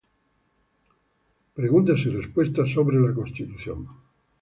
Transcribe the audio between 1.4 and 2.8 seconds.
Preguntas y respuestas